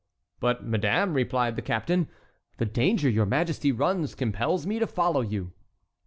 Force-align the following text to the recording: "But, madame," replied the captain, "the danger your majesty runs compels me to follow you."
"But, 0.39 0.63
madame," 0.63 1.13
replied 1.13 1.55
the 1.55 1.61
captain, 1.61 2.07
"the 2.57 2.65
danger 2.65 3.07
your 3.07 3.27
majesty 3.27 3.71
runs 3.71 4.15
compels 4.15 4.65
me 4.65 4.79
to 4.79 4.87
follow 4.87 5.21
you." 5.21 5.53